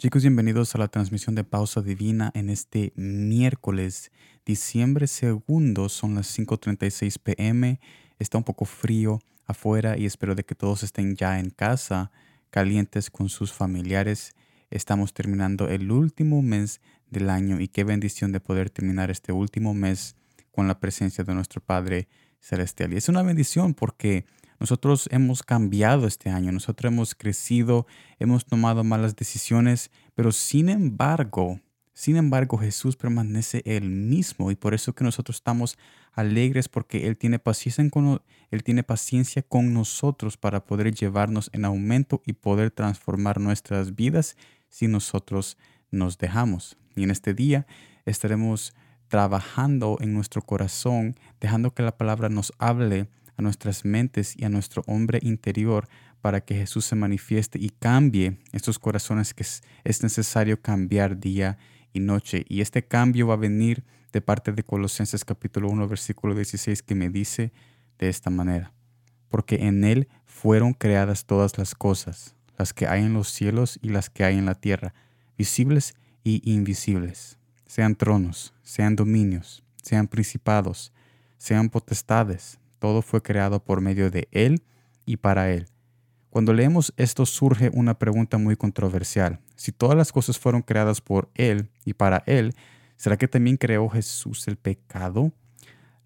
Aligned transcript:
Chicos, 0.00 0.22
bienvenidos 0.22 0.74
a 0.74 0.78
la 0.78 0.88
transmisión 0.88 1.34
de 1.34 1.44
Pausa 1.44 1.82
Divina 1.82 2.30
en 2.32 2.48
este 2.48 2.94
miércoles, 2.96 4.10
diciembre 4.46 5.06
segundo, 5.06 5.90
son 5.90 6.14
las 6.14 6.38
5.36 6.38 7.18
pm, 7.18 7.78
está 8.18 8.38
un 8.38 8.44
poco 8.44 8.64
frío 8.64 9.20
afuera 9.44 9.98
y 9.98 10.06
espero 10.06 10.34
de 10.34 10.42
que 10.42 10.54
todos 10.54 10.84
estén 10.84 11.16
ya 11.16 11.38
en 11.38 11.50
casa, 11.50 12.12
calientes 12.48 13.10
con 13.10 13.28
sus 13.28 13.52
familiares. 13.52 14.34
Estamos 14.70 15.12
terminando 15.12 15.68
el 15.68 15.92
último 15.92 16.40
mes 16.40 16.80
del 17.10 17.28
año 17.28 17.60
y 17.60 17.68
qué 17.68 17.84
bendición 17.84 18.32
de 18.32 18.40
poder 18.40 18.70
terminar 18.70 19.10
este 19.10 19.32
último 19.32 19.74
mes 19.74 20.16
con 20.50 20.66
la 20.66 20.80
presencia 20.80 21.24
de 21.24 21.34
nuestro 21.34 21.60
Padre 21.60 22.08
Celestial. 22.40 22.94
Y 22.94 22.96
es 22.96 23.10
una 23.10 23.22
bendición 23.22 23.74
porque 23.74 24.24
nosotros 24.60 25.08
hemos 25.10 25.42
cambiado 25.42 26.06
este 26.06 26.30
año, 26.30 26.52
nosotros 26.52 26.92
hemos 26.92 27.14
crecido, 27.14 27.86
hemos 28.18 28.44
tomado 28.44 28.84
malas 28.84 29.16
decisiones, 29.16 29.90
pero 30.14 30.30
sin 30.30 30.68
embargo, 30.68 31.60
sin 31.94 32.16
embargo, 32.16 32.56
Jesús 32.56 32.96
permanece 32.96 33.62
el 33.66 33.90
mismo 33.90 34.50
y 34.50 34.54
por 34.54 34.72
eso 34.72 34.94
que 34.94 35.04
nosotros 35.04 35.36
estamos 35.36 35.76
alegres 36.12 36.68
porque 36.68 37.06
Él 37.06 37.16
tiene 37.16 37.38
paciencia 37.38 37.88
con, 37.90 38.22
Él 38.50 38.62
tiene 38.62 38.82
paciencia 38.82 39.42
con 39.42 39.74
nosotros 39.74 40.36
para 40.36 40.64
poder 40.64 40.94
llevarnos 40.94 41.50
en 41.52 41.64
aumento 41.64 42.22
y 42.24 42.32
poder 42.32 42.70
transformar 42.70 43.40
nuestras 43.40 43.94
vidas 43.96 44.36
si 44.68 44.88
nosotros 44.88 45.58
nos 45.90 46.16
dejamos. 46.16 46.78
Y 46.96 47.02
en 47.02 47.10
este 47.10 47.34
día 47.34 47.66
estaremos 48.06 48.72
trabajando 49.08 49.98
en 50.00 50.14
nuestro 50.14 50.40
corazón, 50.40 51.16
dejando 51.40 51.74
que 51.74 51.82
la 51.82 51.96
palabra 51.96 52.28
nos 52.28 52.52
hable 52.58 53.08
a 53.40 53.42
nuestras 53.42 53.86
mentes 53.86 54.34
y 54.36 54.44
a 54.44 54.50
nuestro 54.50 54.82
hombre 54.86 55.18
interior 55.22 55.88
para 56.20 56.42
que 56.42 56.54
Jesús 56.54 56.84
se 56.84 56.94
manifieste 56.94 57.58
y 57.58 57.70
cambie 57.70 58.38
estos 58.52 58.78
corazones 58.78 59.32
que 59.32 59.42
es, 59.42 60.02
necesario 60.02 60.60
cambiar 60.60 61.18
día 61.18 61.58
y 61.94 62.00
noche. 62.00 62.44
Y 62.48 62.60
este 62.60 62.84
cambio 62.84 63.26
va 63.26 63.34
a 63.34 63.38
venir 63.38 63.82
de 64.12 64.20
parte 64.20 64.52
de 64.52 64.62
Colosenses 64.62 65.24
capítulo 65.24 65.70
1 65.70 65.88
versículo 65.88 66.34
16 66.34 66.82
que 66.82 66.94
me 66.94 67.08
dice 67.08 67.50
de 67.98 68.10
esta 68.10 68.28
manera. 68.28 68.72
Porque 69.28 69.66
en 69.66 69.84
Él 69.84 70.08
fueron 70.26 70.74
creadas 70.74 71.24
todas 71.24 71.56
las 71.56 71.74
cosas, 71.74 72.34
las 72.58 72.74
que 72.74 72.86
hay 72.86 73.04
en 73.04 73.14
los 73.14 73.28
cielos 73.30 73.78
y 73.80 73.88
las 73.88 74.10
que 74.10 74.24
hay 74.24 74.36
en 74.36 74.44
la 74.44 74.54
tierra, 74.54 74.92
visibles 75.38 75.94
y 76.24 76.42
invisibles, 76.52 77.38
sean 77.64 77.94
tronos, 77.94 78.52
sean 78.62 78.96
dominios, 78.96 79.64
sean 79.82 80.08
principados, 80.08 80.92
sean 81.38 81.70
potestades, 81.70 82.59
todo 82.80 83.02
fue 83.02 83.22
creado 83.22 83.62
por 83.62 83.80
medio 83.80 84.10
de 84.10 84.26
Él 84.32 84.64
y 85.06 85.18
para 85.18 85.52
Él. 85.52 85.66
Cuando 86.30 86.52
leemos 86.52 86.92
esto 86.96 87.26
surge 87.26 87.70
una 87.72 87.98
pregunta 87.98 88.38
muy 88.38 88.56
controversial. 88.56 89.40
Si 89.54 89.70
todas 89.70 89.96
las 89.96 90.10
cosas 90.10 90.38
fueron 90.38 90.62
creadas 90.62 91.00
por 91.00 91.30
Él 91.34 91.68
y 91.84 91.94
para 91.94 92.24
Él, 92.26 92.54
¿será 92.96 93.16
que 93.16 93.28
también 93.28 93.56
creó 93.56 93.88
Jesús 93.88 94.48
el 94.48 94.56
pecado? 94.56 95.32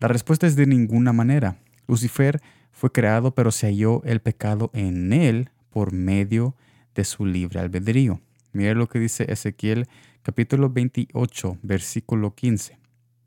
La 0.00 0.08
respuesta 0.08 0.46
es 0.46 0.56
de 0.56 0.66
ninguna 0.66 1.12
manera. 1.12 1.58
Lucifer 1.86 2.40
fue 2.72 2.90
creado, 2.90 3.34
pero 3.34 3.52
se 3.52 3.66
halló 3.66 4.02
el 4.04 4.20
pecado 4.20 4.70
en 4.72 5.12
Él 5.12 5.50
por 5.70 5.92
medio 5.92 6.56
de 6.94 7.04
su 7.04 7.26
libre 7.26 7.60
albedrío. 7.60 8.20
Mire 8.52 8.74
lo 8.74 8.88
que 8.88 8.98
dice 8.98 9.30
Ezequiel 9.30 9.88
capítulo 10.22 10.70
28, 10.70 11.58
versículo 11.62 12.34
15. 12.34 12.81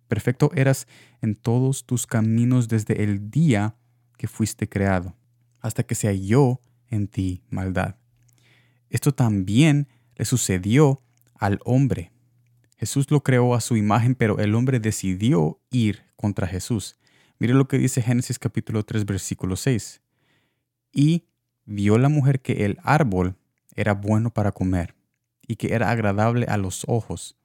Perfecto 0.07 0.51
eras 0.55 0.87
en 1.21 1.35
todos 1.35 1.85
tus 1.85 2.05
caminos 2.05 2.67
desde 2.67 3.03
el 3.03 3.31
día 3.31 3.75
que 4.17 4.27
fuiste 4.27 4.69
creado, 4.69 5.15
hasta 5.59 5.83
que 5.83 5.95
se 5.95 6.07
halló 6.07 6.61
en 6.89 7.07
ti 7.07 7.41
maldad. 7.49 7.95
Esto 8.89 9.13
también 9.13 9.87
le 10.15 10.25
sucedió 10.25 11.01
al 11.35 11.59
hombre. 11.65 12.11
Jesús 12.77 13.09
lo 13.09 13.23
creó 13.23 13.55
a 13.55 13.61
su 13.61 13.77
imagen, 13.77 14.15
pero 14.15 14.39
el 14.39 14.53
hombre 14.55 14.79
decidió 14.79 15.59
ir 15.71 16.03
contra 16.15 16.47
Jesús. 16.47 16.97
Mire 17.39 17.53
lo 17.53 17.67
que 17.67 17.77
dice 17.77 18.01
Génesis 18.01 18.39
capítulo 18.39 18.83
3, 18.83 19.05
versículo 19.05 19.55
6. 19.55 20.01
Y 20.93 21.25
vio 21.65 21.97
la 21.97 22.09
mujer 22.09 22.41
que 22.41 22.65
el 22.65 22.77
árbol 22.83 23.35
era 23.75 23.93
bueno 23.93 24.31
para 24.31 24.51
comer 24.51 24.95
y 25.47 25.57
que 25.57 25.73
era 25.73 25.89
agradable 25.89 26.45
a 26.47 26.57
los 26.57 26.85
ojos, 26.87 27.35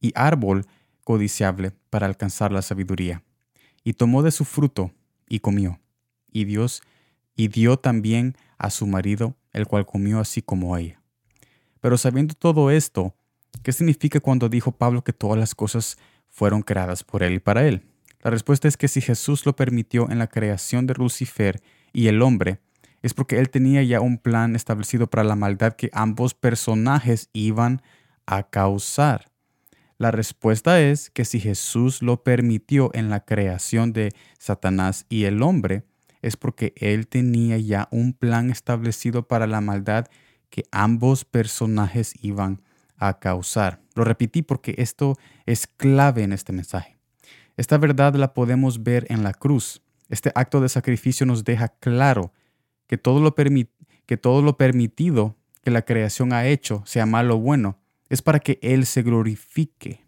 y 0.00 0.12
árbol 0.14 0.66
codiciable 1.06 1.70
para 1.88 2.06
alcanzar 2.06 2.50
la 2.50 2.62
sabiduría. 2.62 3.22
Y 3.84 3.92
tomó 3.92 4.24
de 4.24 4.32
su 4.32 4.44
fruto 4.44 4.90
y 5.28 5.38
comió. 5.38 5.78
Y 6.32 6.44
Dios 6.44 6.82
y 7.36 7.46
dio 7.46 7.76
también 7.76 8.36
a 8.58 8.70
su 8.70 8.88
marido, 8.88 9.36
el 9.52 9.68
cual 9.68 9.86
comió 9.86 10.18
así 10.18 10.42
como 10.42 10.76
ella. 10.76 11.00
Pero 11.80 11.96
sabiendo 11.96 12.34
todo 12.34 12.72
esto, 12.72 13.14
¿qué 13.62 13.70
significa 13.70 14.18
cuando 14.18 14.48
dijo 14.48 14.72
Pablo 14.72 15.04
que 15.04 15.12
todas 15.12 15.38
las 15.38 15.54
cosas 15.54 15.96
fueron 16.28 16.62
creadas 16.62 17.04
por 17.04 17.22
él 17.22 17.34
y 17.34 17.38
para 17.38 17.68
él? 17.68 17.82
La 18.22 18.32
respuesta 18.32 18.66
es 18.66 18.76
que 18.76 18.88
si 18.88 19.00
Jesús 19.00 19.46
lo 19.46 19.54
permitió 19.54 20.10
en 20.10 20.18
la 20.18 20.26
creación 20.26 20.88
de 20.88 20.94
Lucifer 20.94 21.62
y 21.92 22.08
el 22.08 22.20
hombre, 22.20 22.58
es 23.02 23.14
porque 23.14 23.38
él 23.38 23.50
tenía 23.50 23.84
ya 23.84 24.00
un 24.00 24.18
plan 24.18 24.56
establecido 24.56 25.06
para 25.06 25.22
la 25.22 25.36
maldad 25.36 25.74
que 25.74 25.88
ambos 25.92 26.34
personajes 26.34 27.30
iban 27.32 27.80
a 28.26 28.42
causar. 28.42 29.30
La 29.98 30.10
respuesta 30.10 30.80
es 30.80 31.10
que 31.10 31.24
si 31.24 31.40
Jesús 31.40 32.02
lo 32.02 32.22
permitió 32.22 32.90
en 32.92 33.08
la 33.08 33.24
creación 33.24 33.94
de 33.94 34.12
Satanás 34.38 35.06
y 35.08 35.24
el 35.24 35.42
hombre, 35.42 35.84
es 36.20 36.36
porque 36.36 36.74
él 36.76 37.06
tenía 37.08 37.56
ya 37.56 37.88
un 37.90 38.12
plan 38.12 38.50
establecido 38.50 39.26
para 39.26 39.46
la 39.46 39.60
maldad 39.60 40.06
que 40.50 40.64
ambos 40.70 41.24
personajes 41.24 42.14
iban 42.20 42.62
a 42.96 43.18
causar. 43.18 43.80
Lo 43.94 44.04
repetí 44.04 44.42
porque 44.42 44.74
esto 44.78 45.16
es 45.46 45.66
clave 45.66 46.24
en 46.24 46.32
este 46.32 46.52
mensaje. 46.52 46.98
Esta 47.56 47.78
verdad 47.78 48.14
la 48.16 48.34
podemos 48.34 48.82
ver 48.82 49.06
en 49.08 49.22
la 49.22 49.32
cruz. 49.32 49.82
Este 50.08 50.30
acto 50.34 50.60
de 50.60 50.68
sacrificio 50.68 51.24
nos 51.24 51.44
deja 51.44 51.68
claro 51.68 52.32
que 52.86 52.98
todo 52.98 53.20
lo, 53.20 53.34
que 53.34 54.16
todo 54.16 54.42
lo 54.42 54.56
permitido 54.58 55.36
que 55.62 55.70
la 55.70 55.82
creación 55.82 56.32
ha 56.32 56.46
hecho, 56.46 56.82
sea 56.86 57.06
malo 57.06 57.36
o 57.36 57.40
bueno, 57.40 57.78
es 58.08 58.22
para 58.22 58.40
que 58.40 58.58
Él 58.62 58.86
se 58.86 59.02
glorifique. 59.02 60.04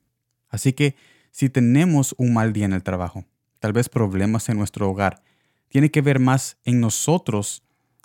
Así 0.48 0.72
que 0.72 0.96
si 1.30 1.48
tenemos 1.48 2.14
un 2.18 2.32
mal 2.32 2.52
día 2.52 2.64
en 2.64 2.72
el 2.72 2.82
trabajo, 2.82 3.24
tal 3.58 3.72
vez 3.72 3.88
problemas 3.88 4.48
en 4.48 4.58
nuestro 4.58 4.88
hogar, 4.88 5.22
tiene 5.68 5.90
que 5.90 6.00
ver 6.00 6.18
más 6.18 6.56
en 6.64 6.80
nosotros 6.80 7.62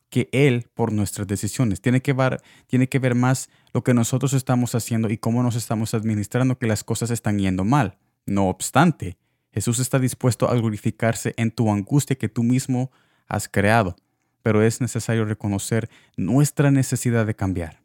que 0.09 0.29
Él 0.31 0.67
por 0.73 0.91
nuestras 0.91 1.27
decisiones. 1.27 1.81
Tiene 1.81 2.01
que, 2.01 2.13
ver, 2.13 2.41
tiene 2.67 2.87
que 2.87 2.99
ver 2.99 3.15
más 3.15 3.49
lo 3.73 3.83
que 3.83 3.93
nosotros 3.93 4.33
estamos 4.33 4.75
haciendo 4.75 5.09
y 5.09 5.17
cómo 5.17 5.41
nos 5.41 5.55
estamos 5.55 5.93
administrando 5.93 6.57
que 6.57 6.67
las 6.67 6.83
cosas 6.83 7.09
están 7.09 7.39
yendo 7.39 7.63
mal. 7.63 7.97
No 8.25 8.49
obstante, 8.49 9.17
Jesús 9.51 9.79
está 9.79 9.99
dispuesto 9.99 10.49
a 10.49 10.55
glorificarse 10.55 11.33
en 11.37 11.51
tu 11.51 11.71
angustia 11.71 12.17
que 12.17 12.29
tú 12.29 12.43
mismo 12.43 12.91
has 13.27 13.47
creado, 13.47 13.95
pero 14.41 14.61
es 14.61 14.81
necesario 14.81 15.25
reconocer 15.25 15.89
nuestra 16.17 16.69
necesidad 16.69 17.25
de 17.25 17.35
cambiar 17.35 17.82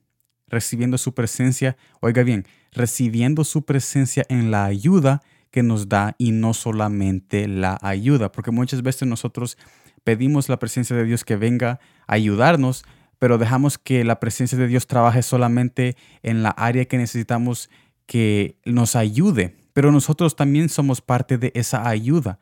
recibiendo 0.49 0.99
su 0.99 1.15
presencia, 1.15 1.77
oiga 2.01 2.23
bien, 2.23 2.47
recibiendo 2.73 3.45
su 3.45 3.63
presencia 3.63 4.25
en 4.29 4.51
la 4.51 4.65
ayuda 4.65 5.23
que 5.51 5.63
nos 5.63 5.89
da 5.89 6.15
y 6.19 6.33
no 6.33 6.55
solamente 6.55 7.49
la 7.49 7.79
ayuda, 7.83 8.31
porque 8.33 8.51
muchas 8.51 8.83
veces 8.83 9.09
nosotros 9.09 9.57
pedimos 10.05 10.49
la 10.49 10.59
presencia 10.59 10.97
de 10.97 11.05
Dios 11.05 11.25
que 11.25 11.37
venga 11.37 11.81
a 12.07 12.15
ayudarnos, 12.15 12.85
pero 13.19 13.39
dejamos 13.39 13.79
que 13.79 14.05
la 14.05 14.21
presencia 14.21 14.59
de 14.59 14.69
Dios 14.69 14.87
trabaje 14.87 15.23
solamente 15.23 15.97
en 16.23 16.43
la 16.43 16.51
área 16.51 16.85
que 16.85 16.99
necesitamos 16.99 17.71
que 18.07 18.57
nos 18.65 18.97
ayude, 18.97 19.57
pero 19.73 19.93
nosotros 19.93 20.37
también 20.37 20.69
somos 20.69 21.01
parte 21.01 21.39
de 21.39 21.53
esa 21.55 21.89
ayuda. 21.89 22.39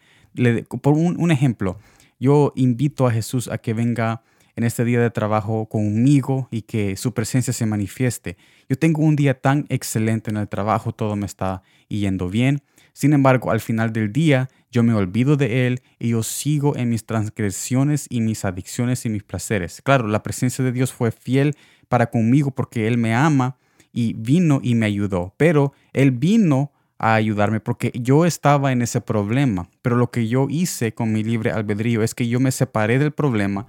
por 0.82 0.94
un, 0.94 1.20
un 1.20 1.30
ejemplo, 1.30 1.78
yo 2.18 2.52
invito 2.56 3.06
a 3.06 3.10
Jesús 3.10 3.48
a 3.48 3.58
que 3.58 3.74
venga 3.74 4.22
en 4.56 4.64
este 4.64 4.84
día 4.84 5.00
de 5.00 5.10
trabajo 5.10 5.66
conmigo 5.66 6.48
y 6.50 6.62
que 6.62 6.96
su 6.96 7.12
presencia 7.12 7.52
se 7.52 7.66
manifieste. 7.66 8.36
Yo 8.68 8.76
tengo 8.76 9.02
un 9.02 9.14
día 9.14 9.38
tan 9.40 9.66
excelente 9.68 10.30
en 10.30 10.38
el 10.38 10.48
trabajo, 10.48 10.92
todo 10.92 11.14
me 11.14 11.26
está 11.26 11.62
yendo 11.88 12.28
bien. 12.28 12.62
Sin 12.94 13.12
embargo, 13.12 13.50
al 13.50 13.60
final 13.60 13.92
del 13.92 14.10
día, 14.10 14.48
yo 14.72 14.82
me 14.82 14.94
olvido 14.94 15.36
de 15.36 15.66
Él 15.66 15.82
y 15.98 16.08
yo 16.08 16.22
sigo 16.22 16.74
en 16.76 16.88
mis 16.88 17.04
transgresiones 17.04 18.06
y 18.08 18.22
mis 18.22 18.46
adicciones 18.46 19.04
y 19.04 19.10
mis 19.10 19.22
placeres. 19.22 19.82
Claro, 19.82 20.08
la 20.08 20.22
presencia 20.22 20.64
de 20.64 20.72
Dios 20.72 20.92
fue 20.92 21.12
fiel 21.12 21.54
para 21.88 22.10
conmigo 22.10 22.50
porque 22.50 22.86
Él 22.86 22.96
me 22.96 23.14
ama 23.14 23.58
y 23.92 24.14
vino 24.14 24.60
y 24.62 24.74
me 24.74 24.86
ayudó. 24.86 25.34
Pero 25.36 25.74
Él 25.92 26.10
vino 26.10 26.72
a 26.98 27.14
ayudarme 27.14 27.60
porque 27.60 27.92
yo 27.94 28.24
estaba 28.24 28.72
en 28.72 28.80
ese 28.80 29.02
problema. 29.02 29.68
Pero 29.82 29.96
lo 29.96 30.10
que 30.10 30.26
yo 30.26 30.46
hice 30.48 30.94
con 30.94 31.12
mi 31.12 31.22
libre 31.22 31.50
albedrío 31.50 32.02
es 32.02 32.14
que 32.14 32.28
yo 32.28 32.40
me 32.40 32.50
separé 32.50 32.98
del 32.98 33.12
problema 33.12 33.66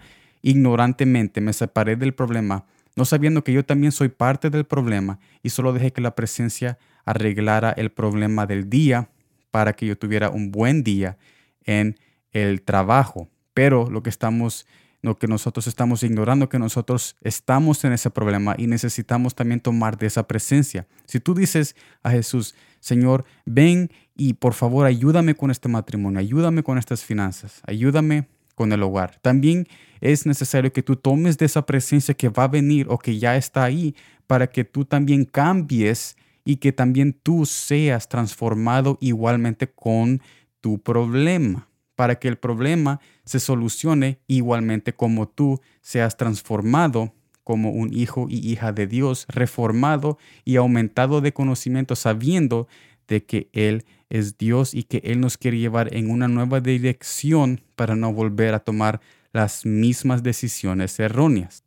Ignorantemente 0.47 1.41
me 1.41 1.51
separé 1.51 1.97
del 1.97 2.13
problema, 2.13 2.63
no 2.95 3.03
sabiendo 3.03 3.43
que 3.43 3.51
yo 3.51 3.65
también 3.65 3.91
soy 3.91 4.07
parte 4.07 4.49
del 4.49 4.63
problema 4.63 5.19
y 5.43 5.49
solo 5.49 5.73
dejé 5.73 5.91
que 5.91 5.99
la 5.99 6.15
presencia 6.15 6.77
arreglara 7.03 7.71
el 7.71 7.91
problema 7.91 8.45
del 8.45 8.69
día 8.69 9.09
para 9.51 9.73
que 9.73 9.85
yo 9.85 9.97
tuviera 9.97 10.29
un 10.29 10.51
buen 10.51 10.83
día 10.83 11.17
en 11.65 11.99
el 12.31 12.61
trabajo. 12.61 13.27
Pero 13.53 13.89
lo 13.89 14.01
que 14.03 14.09
estamos 14.09 14.65
no 15.01 15.17
que 15.17 15.27
nosotros 15.27 15.67
estamos 15.67 16.01
ignorando 16.03 16.47
que 16.47 16.59
nosotros 16.59 17.17
estamos 17.21 17.83
en 17.83 17.91
ese 17.91 18.09
problema 18.09 18.55
y 18.57 18.67
necesitamos 18.67 19.35
también 19.35 19.59
tomar 19.59 19.97
de 19.97 20.07
esa 20.07 20.25
presencia. 20.25 20.87
Si 21.05 21.19
tú 21.19 21.33
dices 21.33 21.75
a 22.03 22.11
Jesús, 22.11 22.55
Señor, 22.79 23.25
ven 23.45 23.91
y 24.15 24.35
por 24.35 24.53
favor 24.53 24.85
ayúdame 24.85 25.35
con 25.35 25.51
este 25.51 25.67
matrimonio, 25.67 26.21
ayúdame 26.21 26.63
con 26.63 26.77
estas 26.77 27.03
finanzas, 27.03 27.61
ayúdame 27.67 28.29
con 28.57 28.73
el 28.73 28.81
hogar. 28.81 29.19
También 29.21 29.67
es 30.01 30.25
necesario 30.25 30.73
que 30.73 30.81
tú 30.81 30.95
tomes 30.95 31.37
de 31.37 31.45
esa 31.45 31.63
presencia 31.67 32.15
que 32.15 32.29
va 32.29 32.45
a 32.45 32.47
venir 32.47 32.87
o 32.89 32.97
que 32.97 33.19
ya 33.19 33.37
está 33.37 33.63
ahí 33.63 33.95
para 34.25 34.47
que 34.47 34.63
tú 34.63 34.83
también 34.83 35.25
cambies 35.25 36.17
y 36.43 36.55
que 36.55 36.71
también 36.71 37.13
tú 37.13 37.45
seas 37.45 38.09
transformado 38.09 38.97
igualmente 38.99 39.67
con 39.67 40.23
tu 40.59 40.81
problema, 40.81 41.69
para 41.95 42.15
que 42.15 42.27
el 42.27 42.37
problema 42.37 42.99
se 43.25 43.39
solucione 43.39 44.17
igualmente 44.25 44.91
como 44.91 45.27
tú 45.27 45.61
seas 45.81 46.17
transformado 46.17 47.13
como 47.43 47.69
un 47.69 47.93
hijo 47.93 48.25
y 48.27 48.51
hija 48.51 48.73
de 48.73 48.87
Dios, 48.87 49.27
reformado 49.29 50.17
y 50.45 50.55
aumentado 50.55 51.21
de 51.21 51.31
conocimiento, 51.31 51.95
sabiendo 51.95 52.67
de 53.07 53.25
que 53.25 53.49
Él 53.53 53.85
es 54.09 54.37
Dios 54.37 54.73
y 54.73 54.83
que 54.83 55.01
Él 55.03 55.19
nos 55.19 55.37
quiere 55.37 55.57
llevar 55.57 55.93
en 55.95 56.09
una 56.09 56.27
nueva 56.27 56.59
dirección 56.59 57.61
para 57.75 57.95
no 57.95 58.13
volver 58.13 58.53
a 58.53 58.59
tomar 58.59 59.01
las 59.33 59.65
mismas 59.65 60.23
decisiones 60.23 60.99
erróneas. 60.99 61.63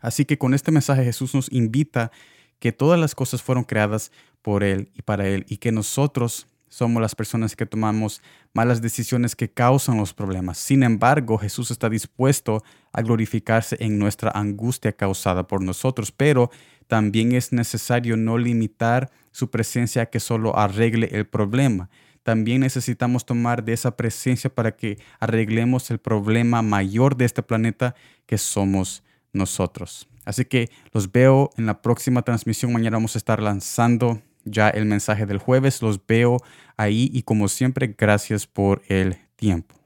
Así 0.00 0.24
que 0.24 0.38
con 0.38 0.54
este 0.54 0.70
mensaje 0.70 1.04
Jesús 1.04 1.34
nos 1.34 1.50
invita 1.52 2.10
que 2.58 2.72
todas 2.72 2.98
las 2.98 3.14
cosas 3.14 3.42
fueron 3.42 3.64
creadas 3.64 4.12
por 4.42 4.62
Él 4.62 4.90
y 4.94 5.02
para 5.02 5.28
Él 5.28 5.46
y 5.48 5.56
que 5.56 5.72
nosotros 5.72 6.46
somos 6.68 7.00
las 7.00 7.14
personas 7.14 7.54
que 7.54 7.66
tomamos 7.66 8.20
malas 8.52 8.82
decisiones 8.82 9.36
que 9.36 9.50
causan 9.50 9.96
los 9.96 10.12
problemas. 10.12 10.58
Sin 10.58 10.82
embargo, 10.82 11.38
Jesús 11.38 11.70
está 11.70 11.88
dispuesto 11.88 12.64
a 12.92 13.02
glorificarse 13.02 13.76
en 13.80 13.98
nuestra 13.98 14.30
angustia 14.34 14.92
causada 14.92 15.46
por 15.46 15.62
nosotros, 15.62 16.10
pero 16.10 16.50
también 16.86 17.32
es 17.32 17.52
necesario 17.52 18.16
no 18.16 18.38
limitar 18.38 19.10
su 19.30 19.50
presencia 19.50 20.02
a 20.02 20.06
que 20.06 20.20
solo 20.20 20.56
arregle 20.58 21.08
el 21.12 21.26
problema. 21.26 21.90
También 22.22 22.62
necesitamos 22.62 23.26
tomar 23.26 23.64
de 23.64 23.74
esa 23.74 23.96
presencia 23.96 24.52
para 24.52 24.76
que 24.76 24.98
arreglemos 25.20 25.90
el 25.90 25.98
problema 25.98 26.62
mayor 26.62 27.16
de 27.16 27.26
este 27.26 27.42
planeta 27.42 27.94
que 28.26 28.38
somos 28.38 29.02
nosotros. 29.32 30.08
Así 30.24 30.44
que 30.46 30.70
los 30.92 31.12
veo 31.12 31.50
en 31.56 31.66
la 31.66 31.82
próxima 31.82 32.22
transmisión. 32.22 32.72
Mañana 32.72 32.96
vamos 32.96 33.14
a 33.14 33.18
estar 33.18 33.42
lanzando 33.42 34.22
ya 34.44 34.68
el 34.68 34.86
mensaje 34.86 35.26
del 35.26 35.38
jueves. 35.38 35.82
Los 35.82 36.04
veo 36.06 36.38
ahí 36.76 37.10
y 37.12 37.22
como 37.22 37.48
siempre, 37.48 37.94
gracias 37.96 38.46
por 38.46 38.82
el 38.88 39.16
tiempo. 39.36 39.83